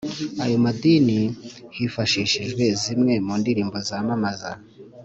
[0.43, 1.19] ayo madini,
[1.75, 4.51] hifashishijwe zimwe mu ndirimbo zamamaza